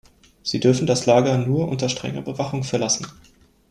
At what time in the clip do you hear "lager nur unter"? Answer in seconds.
1.05-1.87